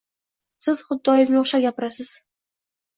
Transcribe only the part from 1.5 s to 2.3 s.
gapirasiz